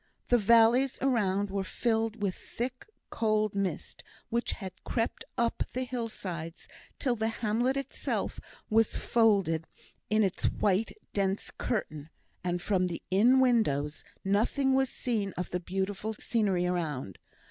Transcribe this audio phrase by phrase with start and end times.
[0.29, 6.67] The valleys around were filled with thick cold mist, which had crept up the hillsides
[6.97, 9.67] till the hamlet itself was folded
[10.09, 12.09] in its white dense curtain,
[12.43, 17.19] and from the inn windows nothing was seen of the beautiful scenery around.